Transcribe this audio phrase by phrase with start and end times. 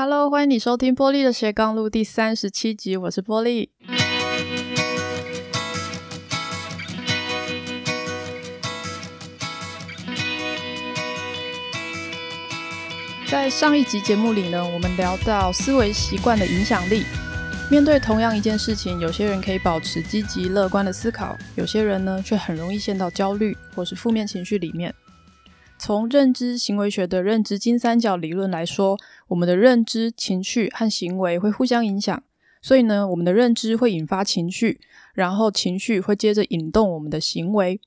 [0.00, 3.68] Hello，欢迎你收听玻璃的斜杠路第三十七集，我是玻璃。
[13.26, 17.02] 在上一集节目里呢，我们聊到思维习惯的影响力。
[17.68, 24.94] 面对同样一件事情，有些人可以保持积极乐观的思考，有些人呢却很容易陷到焦虑或是负面情绪里面。
[25.78, 32.22] 从认知行为学的认知金三角理论来说，我们的认知、情绪和行为会互相影响。
[32.60, 34.80] 所以呢，我们的认知会引发情绪，
[35.14, 37.80] 然后情绪会接着引动我们的行为。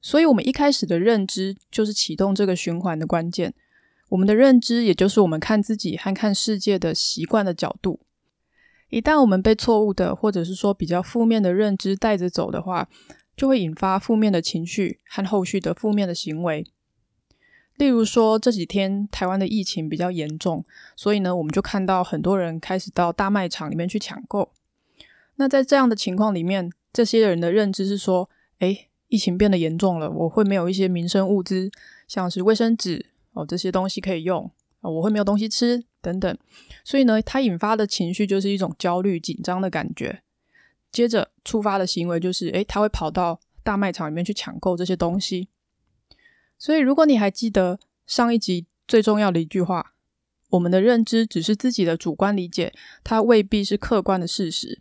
[0.00, 3.54] 所以，我们一开始的认知就是启动这个循环的关键。
[4.10, 8.00] 我们的认知也就是我们看自己和看世界的习惯的角度。
[8.90, 12.88] 一旦我们被错误的，或者是说比较负面的认知带着走的话，
[13.36, 16.66] 就会引发负面的情绪和后续的负面的行为。
[17.76, 20.64] 例如说，这几天台湾的疫情比较严重，
[20.94, 24.50] 所以呢，我们就看到很多人开始到大卖场里面去抢购。
[25.36, 31.70] 那在这样的情况里面，这些人的认知是说：诶，疫情变得严重了，我会没有一些民生物资，
[32.06, 34.48] 像是卫生纸哦，这些东西可以用，
[34.80, 36.38] 哦，我会没有东西吃等等。
[36.84, 40.22] 所以呢，它引发的情绪就是一种焦虑、紧张的感觉。
[40.92, 45.48] 接着触发的行为就是：诶，他会跑到大卖场里面去抢购这些东西。
[46.58, 49.92] 所以，如果你还记得上一集最重要的一句话，
[50.50, 54.80] 我们的认知只是自己的主观理解，它未必是客观的事实。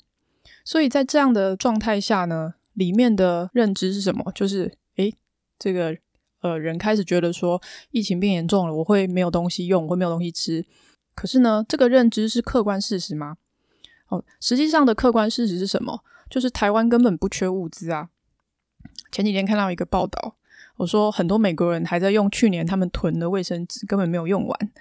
[0.64, 4.32] 所以在这样的状态下呢，里面的认知是什么？
[4.34, 5.14] 就是，诶，
[5.58, 5.98] 这个
[6.42, 10.66] 呃人开始觉得说疫情变严重了，我会没有东西用，我会没有东西吃。
[11.16, 13.38] 可是呢，这个认知是客观事实吗？
[14.08, 16.04] 哦，实际上的客观事实是什么？
[16.30, 18.10] 就是台湾根本不缺物资啊。
[19.12, 20.36] 前几天看到一个报道。
[20.78, 24.72] 我说很多美国人还在用去年他们囤的卫生纸，根本没有用完。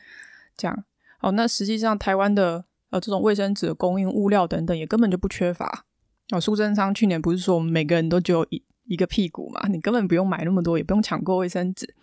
[0.57, 0.85] 这样，
[1.21, 5.85] 哦，那实际上台湾的呃这种卫生纸的供应物料等等也根本就不缺乏。
[6.31, 9.69] 哦，苏贞昌去年不是说我们每个人都只有一一个屁股嘛？
[9.69, 11.95] 你根本不用买那么多，也不用抢购卫生纸。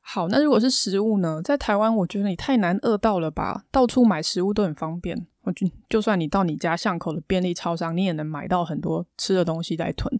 [0.00, 1.40] 好，那如果是食物呢？
[1.42, 3.64] 在台湾，我觉得你太难饿到了吧？
[3.70, 5.26] 到处买食物都很方便。
[5.42, 10.12] 我就就算你到你家巷口的便利超商，你也能买到很多吃的东西来囤。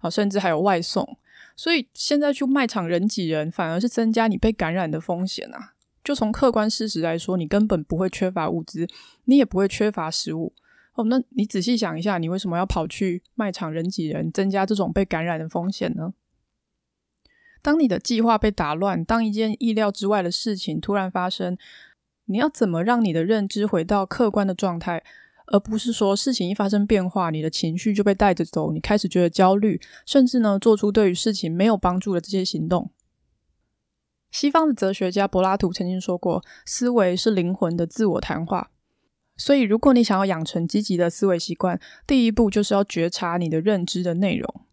[0.00, 1.18] 啊，甚至还有外送。
[1.56, 5.74] 所以现在去卖场人挤人，反而是增加你被感染的风险啊！
[6.02, 8.88] 就从客观事实来说，你根本不会缺乏物资，
[9.24, 10.54] 你也不会缺乏食物。
[10.94, 16.14] 哦，那你仔细想一下，你为什么要跑去卖场人挤人，增加这种被感染的风险呢？
[17.62, 21.58] 当你的计划被打乱，当一件意料之外的事情突然发生，
[22.24, 25.04] 你要怎么让你的认知回到客观的状态？
[25.50, 32.90] 而不是说事情一发生变化，你的情绪就被带着走，你开始觉得焦虑，甚至呢做出对于事情没有帮助的这些行动。
[34.30, 38.70] 西方的哲学家柏拉图曾经说过，思维是灵魂的自我谈话。
[39.36, 44.66] 所以，如果你想要养成积极的思维习惯，第一步就是要觉察你的认知的内容，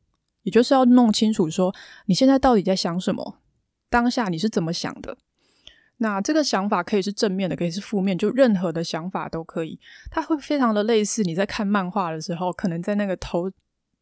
[0.43, 1.73] 也就是要弄清楚说
[2.05, 3.39] 你现在到底在想什么，
[3.89, 5.17] 当下你是怎么想的。
[5.99, 9.79] 那这个想法可以是正面的，可以是负面，就任何的想法都可以。
[10.11, 13.51] 它会非常的类似你在看漫画的时候，可能在那个头，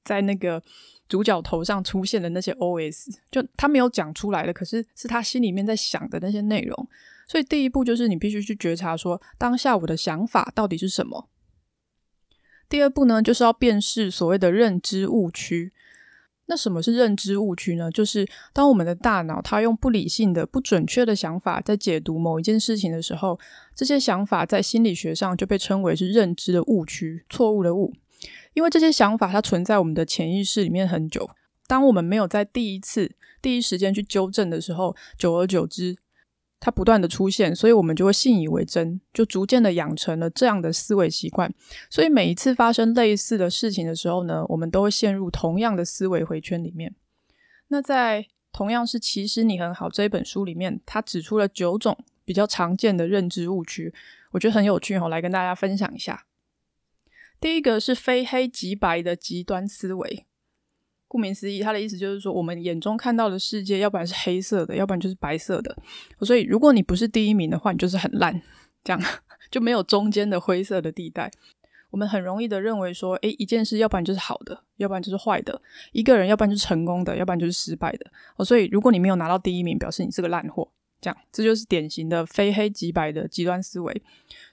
[0.03, 0.61] 在那个
[1.07, 6.89] 主角头上出现的那些 OS，就他没有讲出来的，可是是他心里面在想的那些内容。
[7.27, 11.29] 所以第一步就是你必须去觉察说，当下我的想法到底是什么。
[12.67, 15.71] 第二步呢，就是要辨识所谓的认知误区。
[16.47, 17.89] 那什么是认知误区呢？
[17.89, 23.39] 就是当我们的大脑它用不理性的、不准确的想法在解读某一件事情的时候，
[23.75, 27.93] 这些想法在心理学上就被称为是认知的误区，错误的误。
[28.53, 31.29] 因为这些想法它存在我们的潜意识里面很久，
[31.67, 35.97] 当我们没有在第一次、第一时间去纠正的时候，久而久之。
[36.59, 41.53] 它不断的出现，所以我们就会信以为真，就逐渐的养成了这样的思维习惯。
[41.89, 46.95] 所以每一次发生类似的事情的时候呢，我们都会陷入同样的思维回圈里面。
[47.67, 53.93] 那在同样是其实你很好这一本书里面，它指出了九种比较常见的认知误区，
[54.31, 56.25] 我觉得很有趣哦，来跟大家分享一下。
[57.39, 60.25] 第一个是非黑即白的极端思维。
[61.15, 65.73] 顾名思义，他的意思就是说，我们眼中看到的世界，要不然是黑色的，要不然就是白色的。
[66.19, 68.41] 所以，如果你不是第一名的话，你就是很烂，
[68.83, 69.01] 这样
[69.49, 71.31] 就没有中间的灰色的地带。
[71.91, 75.57] 我们很容易的认为说，诶，一件事，要不然就是好的，要不然就是坏的；
[75.93, 78.05] 一个人，要不然就是成功的，要不然就是失败的。
[78.35, 80.69] 哦，所以如果你没有拿到第一名，表示你是个烂货。
[81.01, 84.01] 这样，这就是典型的非黑即白的极端思维。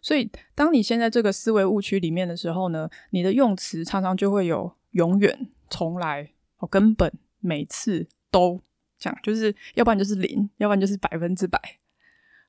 [0.02, 6.30] 所以，当你现在这个思维误区里面的时候呢，你的用词常常就会有永远、从来。
[6.62, 8.60] 我根本每次都
[8.98, 11.60] 讲，就是要不然就是零，要不然就是百分之百。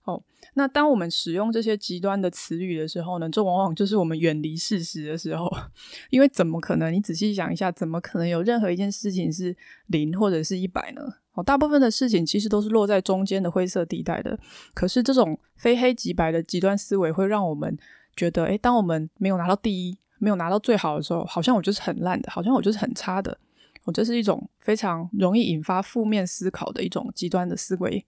[0.03, 0.21] 哦，
[0.53, 5.49] 那当我们使用这些极端的词语的时候呢，这往往就是我们远离事实的时候。
[6.11, 6.93] 因为怎么可能？
[6.93, 9.55] 你仔细想一下，怎么可能有任何一件事情是
[9.87, 11.01] 零或者是一百呢？
[11.31, 14.37] 哦，大部分的事情其实都是落在中间的灰色地带的。
[14.75, 17.75] 可是这种非黑即白的极端思维会让我们
[18.15, 23.35] 觉得，诶，当我们没有拿到第一，没有拿到最好的时候，好像我就是很烂的，好像我就是很差的。
[23.83, 28.05] 哦，这是一种非常容易引发负面思考的一种极端的思维。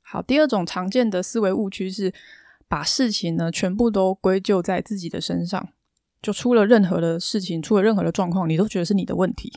[0.00, 2.12] 好，第二种常见的思维误区是
[2.68, 5.68] 把事情呢全部都归咎在自己的身上，
[6.22, 9.52] 就出了任何的事情，出了任何的状况，你都觉得是你的问题。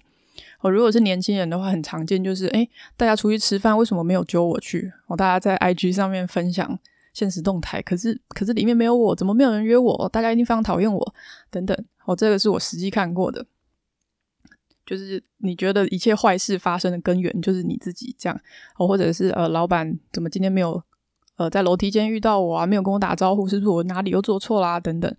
[0.62, 4.92] 哦，如果是年轻人的话，很常见就是，诶，大家出去吃饭，为什么没有揪我去？
[5.08, 6.78] 哦，大家在 IG 上面分享
[7.14, 10.10] 现实动态，可是可是里面没有我，怎么没有人约我？
[10.10, 11.14] 大家一定非常讨厌我，
[11.50, 11.86] 等等。
[12.06, 13.46] 哦，这个是我实际看过的。
[14.90, 18.36] 就是你觉得一切坏事发生的根源就是你自己这样，
[18.76, 20.82] 哦，或者是呃，老板怎么今天没有
[21.36, 24.80] 呃在楼梯间遇到我啊，没有跟我打招呼，是不是我哪里又做错啦？
[24.80, 25.16] 等等。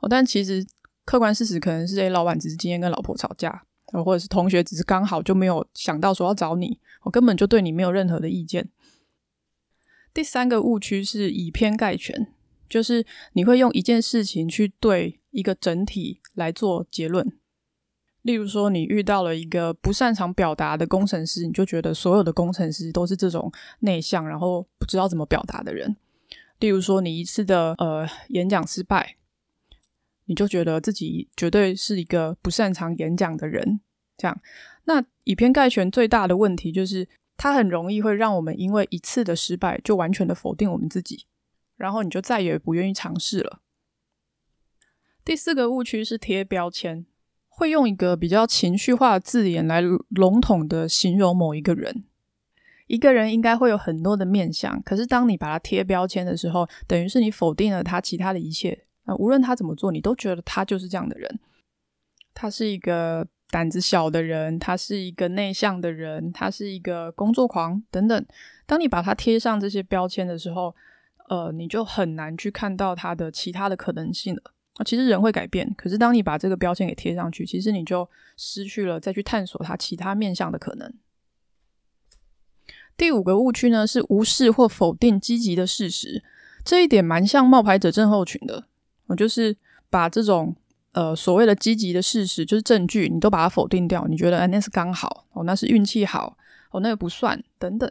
[0.00, 0.66] 哦，但其实
[1.04, 3.62] 客观事实可能是，诶，老板只是今天跟老婆吵架，
[3.92, 8.68] 哦，或者是同学只是刚好就没有想到说要找你，我根本就对你没有任何的意见。
[10.12, 12.26] 第三个误区是以偏概全，
[12.68, 17.38] 就是你会用一件事情去对一个整体来做结论。
[18.26, 25.96] 例如说，你遇到了一个不擅长表达的工程师，你就觉得所有的工程师都是这种内向，然后不知道怎么表达的人。
[26.58, 29.14] 例如说，你一次的呃演讲失败，
[30.24, 33.78] 你就觉得自己绝对是一个不擅长演讲的人。
[34.16, 34.40] 这样，
[34.86, 41.26] 那以偏概全最大的问题就是，它很容易会让我们因为一次的失败就完全的否定我们自己，
[41.76, 43.60] 然后你就再也不愿意尝试了。
[45.24, 47.06] 第四个误区是贴标签。
[47.56, 49.80] 会用一个比较情绪化的字眼来
[50.10, 52.04] 笼统的形容某一个人。
[52.86, 58.84] 一个人应该会有很多的面相，可是当你把他贴标签的时候，等于是你否定了他其他的一切。
[59.06, 61.40] 啊，无论他怎么做，你都觉得他就是这样的人。
[62.34, 68.26] 他是一个胆子小的人，他是一个内向的人，他是一个工作狂等等。
[68.66, 70.74] 当你把他贴上这些标签的时候，
[71.28, 74.42] 呃，你就很难去看到他的其他的可能性了。
[74.76, 80.92] 啊，其实人会改变，可是当你把这个标签给贴上去，其实你就失去了再去探索它其他面向的可能。
[82.96, 86.22] 第五个误区呢，是无视或否定积极的事实，
[86.64, 88.64] 这一点蛮像冒牌者症候群的。
[89.06, 89.56] 我就是
[89.88, 90.54] 把这种
[90.92, 96.36] 呃所谓的积极的事实，就是证据，你都把它否定掉，你觉得，哎，那是刚好，哦，那是运气好，
[96.70, 97.90] 哦，那个不算，等等。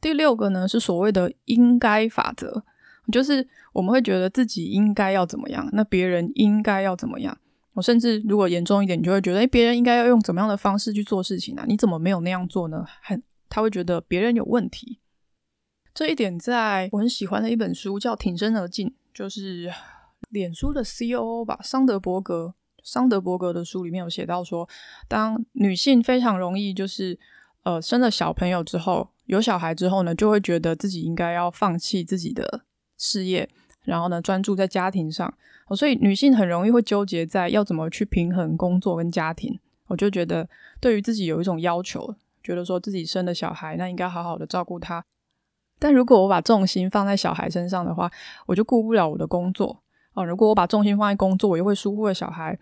[0.00, 2.64] 第六个呢，是所谓的应该法则。
[3.12, 7.36] 就是我们会觉得自己应该要怎么样，那别人应该要怎么样？
[7.74, 11.64] 我甚至如果严重一点，你就会觉得，诶，别人应该要用怎么样的方式去做事情啊？
[11.68, 12.84] 你怎么没有那样做呢？
[13.02, 14.98] 很，他会觉得别人有问题。
[15.92, 19.70] 这一点在我很喜欢的一本书叫《挺身而进》，就是
[20.30, 22.54] 脸书的 COO 吧，桑德伯格。
[22.82, 24.68] 桑德伯格的书里面有写到说，
[25.08, 27.18] 当女性非常容易就是
[27.64, 32.62] 呃生了小朋友之后，有小孩之后呢，就会觉得自己应该要放弃自己的。
[32.96, 33.48] 事业，
[33.84, 35.32] 然后呢，专注在家庭上，
[35.76, 39.58] 所以女性很容易会纠结在要怎么去平衡工作跟家庭。
[39.88, 40.48] 我就觉得，
[40.80, 45.04] 对于自己有一种要求，觉得说自己生的小孩，那应该好好的照顾他。
[45.78, 48.10] 但如果我把重心放在小孩身上的话，
[48.46, 49.82] 我就顾不了我的工作。
[50.14, 52.58] 哦，如果我把重心放在工作，我又会疏忽了小孩。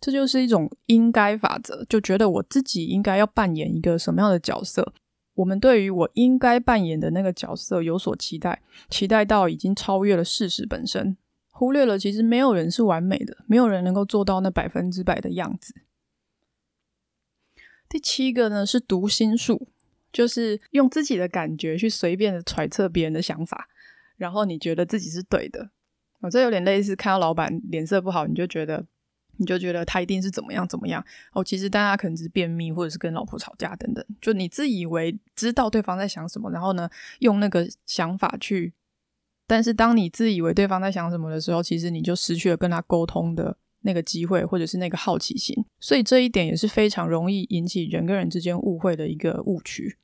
[0.00, 4.92] 这就是一种应该法则，就觉得我自己应该要扮演一个什么样的角色。
[5.34, 11.16] 我们对于我应该扮演的那个角色有所期待，期待到已经超越了事实本身，
[11.50, 15.74] 忽略了其实没有人是完美的，没有人能够做到那百分之百的样子。
[17.88, 19.68] 第七个呢是读心术，
[20.12, 23.68] 就是用自己的感觉去随便的揣测别人的想法，
[24.16, 25.70] 然后你觉得自己是对的。
[26.20, 28.86] 我这有点类似看到老板脸色不好，你就觉得。
[29.42, 34.02] 你就觉得他一定是怎么样怎么样哦，其实大家可能是便秘，或者是跟老婆吵架等等。
[34.20, 38.72] 就你自以为知道对方在想什么，然后呢，用那个想法去。
[39.46, 45.54] 但是当你自以为对方在想什么的时候，其实你就失去了跟他沟通的那个机会，或者是那个好奇心。
[45.80, 49.98] 所以这一点也是非常容易引起人跟人之间误会的一个误区。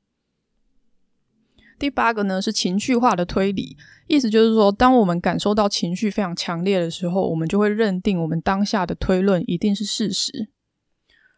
[1.79, 10.49] 第八个呢是情绪化的推理，意思就是说，当我们感受到情绪非常强烈的时候，我们就会认定我们当下的推论一定是事实。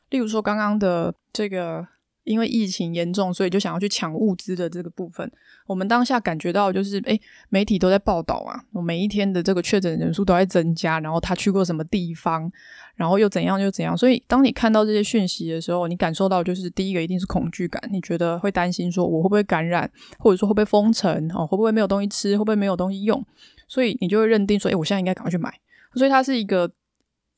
[0.08, 1.86] 例如说，刚刚的这个
[2.30, 5.28] 因为疫情严重，所以就想要去抢物资的这个部分，
[5.66, 12.48] 我们当下感觉到就是，诶，媒体都在报道啊，我每一天的这个确诊人数都在增加，然后他去过什么地方，
[12.94, 23.26] 然后又怎样又怎样，所以当你看到这些讯息的时候，你感受到就是第一个一定是恐惧感，你觉得会担心说我会不会感染，或者说会不会封城哦，会不会没有东西吃，会不会没有东西用，
[23.66, 25.52] 所以你就会认定说，诶，我现在应该赶快去买，
[25.96, 26.70] 所以它是一个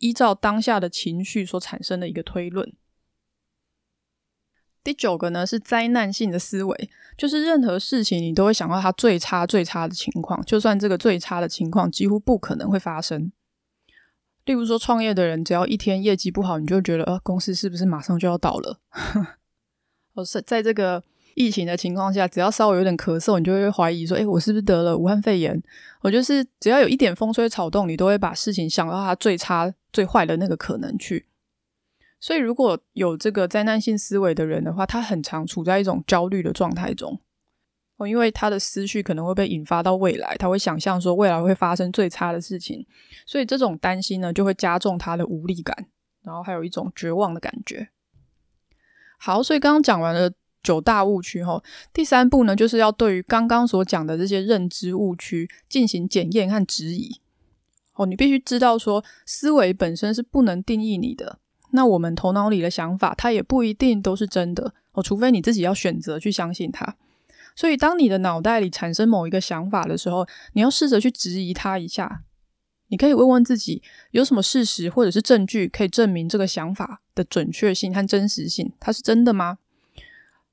[0.01, 2.71] 依照当下的情绪所产生的一个推论。
[4.85, 13.31] 第九个呢是灾难性的思维，就是任何事情你都会想到它最差最差的情况，就算这个最差的情况几乎不可能会发生。
[14.45, 18.81] 例如说，创业的人只要一天业绩不好，你就觉得呃公司是不是马上就要倒了？
[20.15, 21.01] 哦，是在这个
[21.37, 25.63] 疫情的情况下，只要稍微有点咳嗽，你就会怀疑说，诶，我是不是得了武汉肺炎？
[26.01, 31.29] 我就是只要有一点风吹草动，你都会把事情想到它最差最坏的那个可能去。
[32.23, 37.21] 所以，如果有这个灾难性思维的人的话，他很常处在一种焦虑的状态中
[37.97, 42.87] 哦，因为他的思绪可能会被引发到未来，他会想象说未来会发生最差的事情，
[43.27, 45.77] 所以这种担心呢，就会加重他的无力感，
[46.23, 47.89] 然后还有一种绝望的感觉。
[49.19, 51.61] 好，所以刚刚讲完了九大误区后，
[51.93, 57.21] 第三步呢，就是要对于刚刚所讲的这些认知误区进行检验和质疑。
[57.95, 61.41] 哦，你必须知道说，思维本身是不能定义你的。
[61.73, 66.97] 那我们头脑里的想法，它也不一定都是真的哦，除非你自己要选择去相信它。
[67.55, 72.23] 所以，当你的脑袋里产生某一个想法的时候，你要试着去质疑它一下。
[72.89, 78.73] 你可以问问自己，有什么事实或者是证据可以证明这个想法的准确性和真实性？
[78.79, 79.59] 它是真的吗？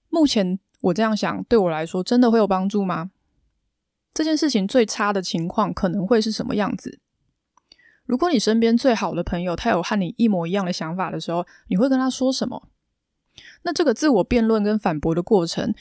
[0.09, 3.11] 目前我这样想，对我来说真的会有帮助吗？
[4.13, 6.99] 这件事情最差的情况可能会是什么样子？
[8.09, 12.67] 如果你身边最好的朋友他有和你一模一样的想法的时候，你会跟他说什么？
[13.61, 15.75] 那这个自我辩论跟反驳的过程，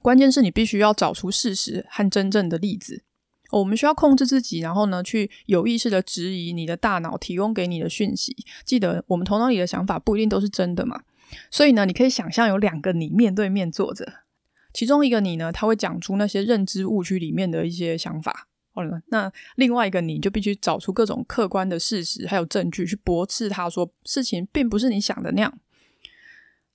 [0.00, 3.04] 关键是你必须要找出事实和真正的例子。
[3.50, 8.34] 我们需要控制自己，然后呢，去有意识的质疑你的大脑提供给你的讯息。
[8.64, 11.02] 记得，我们头脑里的想法不一定都是真的嘛。
[11.50, 14.10] 所以呢，你可以想象有两个你面对面坐着，
[14.72, 18.46] 其中一个你呢，他会讲出那些认知误区里面的一些想法。
[19.08, 25.58] 那另外一个你就必须找出各种客观的事实，还有证据去驳斥他说事情并不是你想的那样。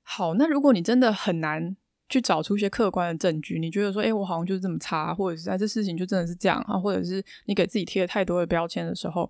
[0.01, 1.75] 好，那如果你真的很难
[2.07, 9.27] 去找出一些客观的证据，你觉得说，诶，我好像就是这么差，或者是在这事情就真的是这样啊，或者是你给自己贴了太多的标签的时候，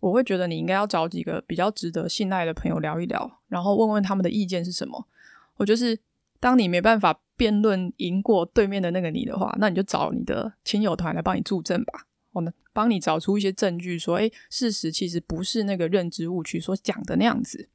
[0.00, 5.06] 我会觉得你应该要找几个比较值得信赖的朋友聊一聊，然后问问他们的意见是什么。
[5.56, 5.98] 我就是
[6.38, 12.04] 当你没办法辩论赢过对面的那个你的话，那你就找你的亲友团来帮你助阵吧。
[12.72, 17.68] 帮你找出一些证据，说，诶，事实其实不是那个认知误区所讲的那样子。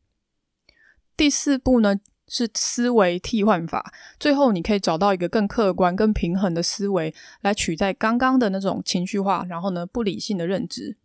[1.16, 1.96] 第四步呢，
[2.28, 10.98] 是思维替换法，最后你可以找到一个更客观、更平衡的思维，来取代刚刚的那种情绪化，然后呢，不理性的认知。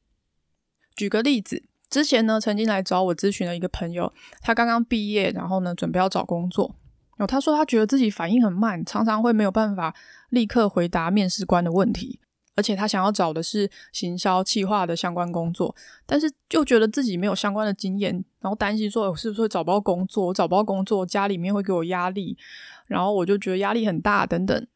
[0.95, 6.75] 举个例子，之前呢，曾经来找我咨询的一个朋友，他刚刚毕业，然后呢，准备要找工作。
[7.17, 9.95] 然后他说，他觉得自己反应很慢，常常会没有办法
[10.31, 12.21] 立刻回答面试官的问题。
[12.59, 15.73] 而且他想要找的是行销企划的相关工作，
[16.05, 20.27] 但是就觉得自己没有相关的经验，然后担心说，我是不是会找不到工作？
[20.27, 22.37] 我找不到工作，家里面会给我压力，
[22.89, 24.67] 然后我就觉得压力很大，等等。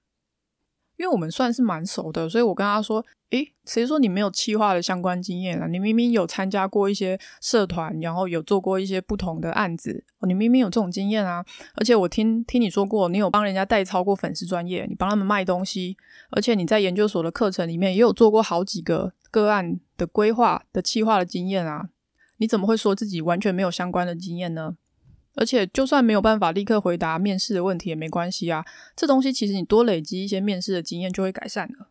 [0.96, 5.66] 因为我们算是蛮熟的，所以我跟他说：“诶，谁说你没有企划的相关经验啊？
[5.66, 11.44] 你明明有参加过一些社团，然后有做过一些不同的案子，你明明有这种经验啊！
[11.75, 15.96] 而且我听听你说过，你有帮人家代操过粉丝专业，你帮他们卖东西，
[16.30, 21.88] 而且你在研究所的课程里面也有做过好几个个案的规划的企划的经验啊！
[22.37, 24.76] 你怎么会说自己完全没有相关的经验呢？”
[25.34, 28.64] 而且，就算没有办法立刻回答面试的问题也没关系啊。
[28.94, 31.88] 这东西其实你多累积一些面试的经验就会改善了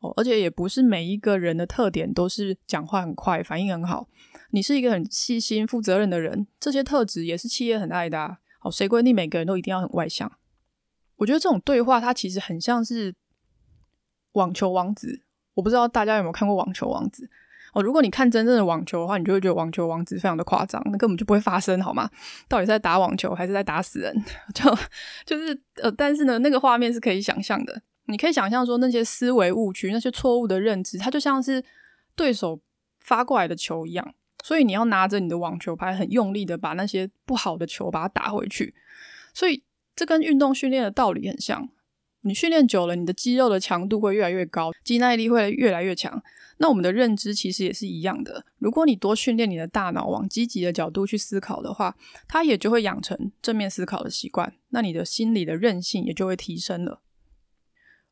[0.00, 0.12] 哦。
[0.16, 4.08] 而且也不是每一个人的特点都是讲话很快、反应很好。
[4.50, 8.38] 你是一个很细心、负责任的人，这些特质也是企业很爱的啊。
[8.62, 10.30] 哦，谁规定每个人都一定要很外向？
[11.16, 13.14] 我觉得这种对话它其实很像是
[14.32, 15.22] 网球王子。
[15.54, 17.30] 我不知道大家有没有看过网球王子？
[17.72, 22.10] 哦，如果你看真正的网球的话，你就会觉得网球王子非常的夸张，那根本就不会发生，好吗？
[22.48, 24.14] 到底是在打网球还是在打死人？
[24.54, 24.64] 就
[25.24, 27.82] 就是呃，但是呢，那个画面是可以想象的。
[28.06, 31.64] 你可以想象说，那些思维误区、那些错误的认知，它就像是
[32.16, 32.60] 对手
[32.98, 38.74] 发过来的球一样，所以你要拿着你的网球拍，很用力的把那些不好的球把它打回去。
[39.32, 39.62] 所以
[39.94, 41.68] 这跟运动训练的道理很像。
[42.22, 46.22] 你训练久了，你的肌肉的强度会越来越高，肌耐力会越来越强。
[46.62, 48.44] 那我们的认知其实也是一样的。
[48.58, 51.96] 如果你多训练你的大脑往积极的角度去思考的话，
[52.28, 54.52] 它也就会养成正面思考的习惯。
[54.68, 57.00] 那你的心理的韧性也就会提升了。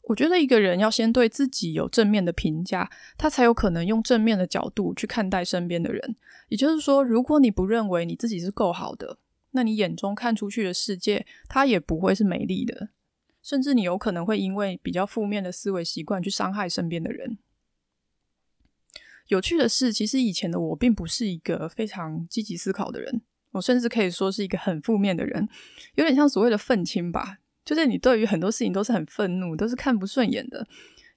[0.05, 6.17] 我觉得一个人要先对自己有正面的评价，他才有可能用正面的角度去看待身边的人。
[6.49, 9.19] 也就是说，如果你不认为你自己是够好的，
[9.50, 12.88] 那你眼中看出去的世界，它也不会是美丽的。
[13.43, 17.37] 甚至你有可能会因为比较负面的思维习惯去伤害身边的人。
[19.28, 25.49] 有趣的是，其实以前的我并不是一个非常积极思考的人，我甚至可以说是一个很负面的人，
[25.94, 27.38] 有点像所谓的愤青吧。
[27.64, 30.66] 就是你对于很多事情都是很愤怒，都是看不顺眼的。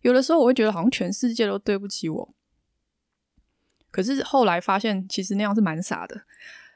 [0.01, 2.35] 有的时候我会觉得好像全世界都对不起我。
[3.89, 6.21] 可是后来发现，其实那样是蛮傻的。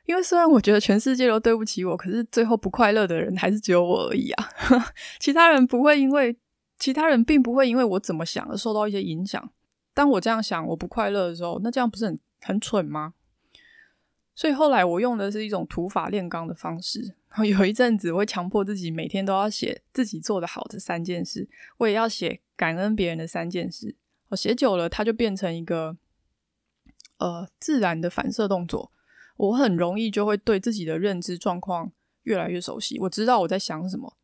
[0.05, 4.49] 因为虽然我觉得全世界都对不起我，可是最后不快乐的人还是只有我而已啊！
[5.19, 6.37] 其他人不会因为，
[6.77, 9.51] 其他人并不会因为我怎么想而受到一些影响。
[9.95, 13.15] 当我这样想，我不快乐的时候，那这样不是很很蠢吗？
[14.35, 17.15] 所以后来我用的是一种土法炼钢的方式。
[17.29, 23.95] 然后有一阵子，我会强迫自己每天都要写自己做的好的三件事，我也要写感恩别人的三件事。
[24.29, 25.97] 我写久了，它就变成一个
[27.17, 28.91] 呃自然的反射动作。
[29.37, 31.91] 我很容易就会对自己的认知状况
[32.23, 34.17] 越来越熟悉，我知道我在想什么，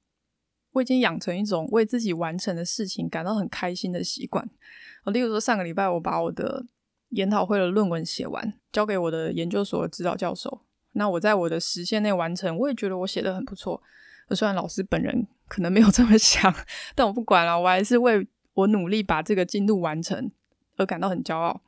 [0.73, 4.49] 我已经养成一种为自己完成的事情感到很开心的习惯。
[5.05, 6.65] 例如说上个礼拜我把我的
[7.09, 10.61] 研讨会的论文写完，交给我的研究所指导教授。
[10.93, 13.81] 那我在我的时限内完成，我也觉得我写得很不错。
[14.31, 16.53] 虽然老师本人可能没有这么 想，
[16.95, 20.31] 但我不管了，我还是为我努力把这个进度完成
[20.77, 21.61] 而感到很骄傲。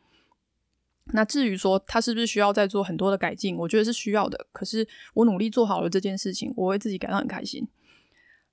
[1.07, 4.47] 那至于说他是不是需要再做很多的改进，我觉得是需要的。
[4.53, 7.67] 可是我努力做好了这件事情，我会自己感到很开心。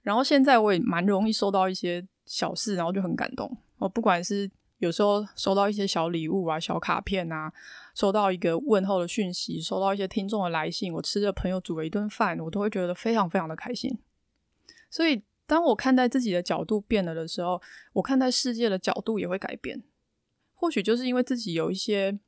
[0.02, 3.56] 然后现在我也蛮容易收到一些小事，然后就很感动。
[3.78, 7.52] 我不管是有时候收到一些小礼物啊、小卡片啊，
[7.94, 13.98] 收到一个问候的讯息，收到一些听众的来信，我吃着朋友煮的一顿饭，我都会觉得非常非常的开心。
[14.88, 17.60] 所以当我看待自己的角度变了的时候，
[17.92, 19.82] 我看待世界的角度也会改变。
[20.54, 22.18] 或许就是因为自己有一些。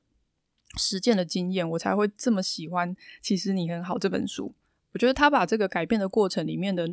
[0.79, 2.97] 实践的经验，我才会这么喜欢。
[3.21, 4.55] 其实你很好这本书，
[4.93, 6.89] 我觉得他把这个改变的过程里面的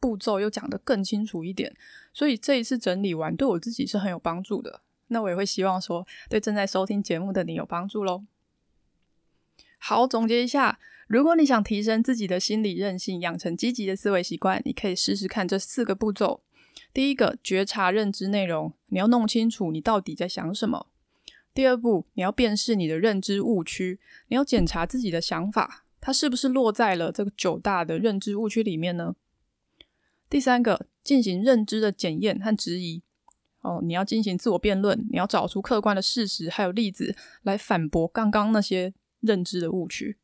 [0.00, 1.72] 步骤又讲得更清楚一点，
[2.12, 4.80] 所以这一次整理完对我自己是很有帮助的。
[5.08, 8.24] 那我也会希望说，对正在收听节目的你有帮助喽。
[9.78, 16.40] 好，总结一下，如果你想提升自己的心理韧性，养成积极的思维习惯，你可以试试看这四个步骤。
[16.94, 20.86] 第一个，觉察认知内容，你要弄清楚你到底在想什么。
[21.52, 23.98] 第二步，你要辨识你的认知误区，
[24.28, 29.16] 你要检查自己的想法，它是不是落在了这个九大的认知误区里面呢？
[30.30, 33.02] 第三个，进行认知的检验和质疑。
[33.62, 40.16] 哦，你要进行自我辩论，你要找出客观的事实还有例子来反驳刚刚那些认知的误区。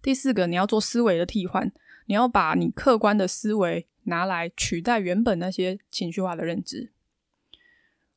[0.00, 1.72] 第四个，你要做思维的替换，
[2.06, 6.92] 你要把你客观的思维拿来取代原本那些情绪化的认知。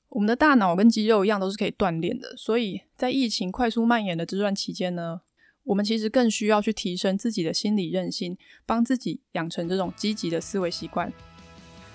[0.10, 2.36] 我们的大脑跟肌肉一样，都是可以锻炼的。
[2.38, 5.22] 所以在疫情快速蔓延的这段期间呢，
[5.64, 11.12] 我们其实更需要去提升自己的心理韧性，帮自己养成这种积极的思维习惯。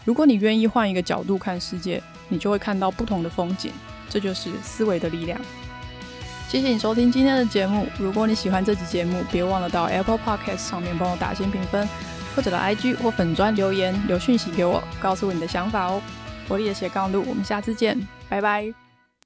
[0.04, 3.72] 如果你愿意换一个角度看世界，你就会看到不同的风景。
[4.08, 5.38] 这就是思维的力量。
[6.48, 7.84] 谢谢你收听今天的节目。
[7.98, 11.86] 如果你喜欢这集节目，别忘了到 Apple Podcast 上面帮我打星评分，
[12.36, 16.00] 或者到 IG 或粉专留言留讯息给我，告诉我你的想法哦。
[16.48, 17.98] 活力的斜杠路，我们下次见，
[18.28, 18.85] 拜拜。